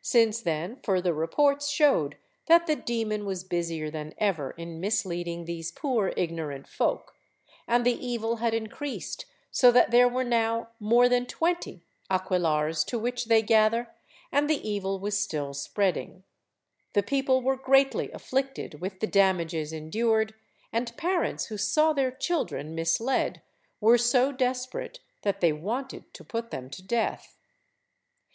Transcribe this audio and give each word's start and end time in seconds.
Since 0.00 0.40
then 0.40 0.76
further 0.82 1.12
reports 1.12 1.68
showed 1.68 2.16
that 2.46 2.66
the 2.66 2.76
demon 2.76 3.26
was 3.26 3.44
busier 3.44 3.90
than 3.90 4.14
ever 4.16 4.52
in 4.52 4.80
misleading 4.80 5.44
these 5.44 5.70
poor 5.70 6.14
ignorant 6.16 6.66
folk, 6.66 7.14
and 7.68 7.84
the 7.84 7.92
evil 7.92 8.36
had 8.36 8.54
increased 8.54 9.26
so 9.50 9.70
that 9.72 9.90
there 9.90 10.08
now 10.24 10.58
were 10.58 10.68
more 10.80 11.08
than 11.10 11.26
twenty 11.26 11.84
aquelarres 12.10 12.84
to 12.84 12.98
which 12.98 13.26
they 13.26 13.42
gather, 13.42 13.94
and 14.32 14.48
the 14.48 14.66
evil 14.66 14.98
was 14.98 15.18
still 15.22 15.52
spreading; 15.52 16.24
the 16.94 17.02
people 17.02 17.42
were 17.42 17.58
greatly 17.58 18.10
afflicted 18.12 18.80
with 18.80 19.00
the 19.00 19.06
damages 19.06 19.74
endured, 19.74 20.32
and 20.72 20.96
parents 20.96 21.48
who 21.48 21.58
saw 21.58 21.92
their 21.92 22.10
children 22.10 22.74
misled 22.74 23.42
were 23.82 23.98
so 23.98 24.32
desperate 24.32 25.00
that 25.20 25.42
they 25.42 25.52
wanted 25.52 26.14
to 26.14 26.24
put 26.24 26.50
them 26.50 26.70
to 26.70 26.80
death. 26.82 27.36